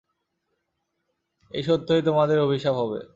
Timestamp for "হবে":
2.75-3.01